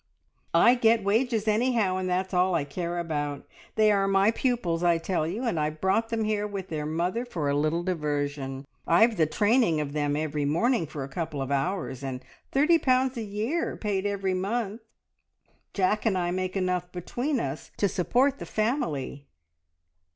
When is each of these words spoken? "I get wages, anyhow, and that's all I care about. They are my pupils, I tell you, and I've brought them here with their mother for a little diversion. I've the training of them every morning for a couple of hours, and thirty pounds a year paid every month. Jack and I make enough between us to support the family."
"I 0.55 0.73
get 0.73 1.03
wages, 1.03 1.47
anyhow, 1.47 1.97
and 1.97 2.09
that's 2.09 2.33
all 2.33 2.55
I 2.55 2.63
care 2.63 2.97
about. 2.97 3.45
They 3.75 3.91
are 3.91 4.07
my 4.07 4.31
pupils, 4.31 4.83
I 4.83 4.97
tell 4.97 5.27
you, 5.27 5.43
and 5.43 5.59
I've 5.59 5.79
brought 5.79 6.09
them 6.09 6.23
here 6.23 6.47
with 6.47 6.69
their 6.69 6.87
mother 6.87 7.23
for 7.23 7.47
a 7.49 7.55
little 7.55 7.83
diversion. 7.83 8.65
I've 8.87 9.15
the 9.15 9.27
training 9.27 9.79
of 9.79 9.93
them 9.93 10.15
every 10.15 10.43
morning 10.43 10.87
for 10.87 11.03
a 11.03 11.07
couple 11.07 11.39
of 11.39 11.51
hours, 11.51 12.03
and 12.03 12.25
thirty 12.51 12.79
pounds 12.79 13.15
a 13.15 13.21
year 13.21 13.77
paid 13.77 14.07
every 14.07 14.33
month. 14.33 14.81
Jack 15.71 16.03
and 16.07 16.17
I 16.17 16.31
make 16.31 16.57
enough 16.57 16.91
between 16.91 17.39
us 17.39 17.69
to 17.77 17.87
support 17.87 18.39
the 18.39 18.47
family." 18.47 19.27